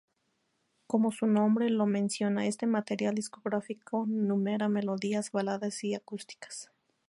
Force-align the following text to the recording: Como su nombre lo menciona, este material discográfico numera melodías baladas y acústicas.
Como 0.87 1.11
su 1.11 1.27
nombre 1.27 1.69
lo 1.69 1.85
menciona, 1.85 2.47
este 2.47 2.65
material 2.65 3.13
discográfico 3.13 4.07
numera 4.09 4.67
melodías 4.67 5.29
baladas 5.31 5.83
y 5.83 5.93
acústicas. 5.93 6.71